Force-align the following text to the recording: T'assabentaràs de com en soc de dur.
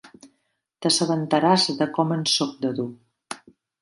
T'assabentaràs 0.85 1.65
de 1.81 1.89
com 1.99 2.15
en 2.17 2.25
soc 2.39 2.57
de 2.65 2.73
dur. 2.81 2.89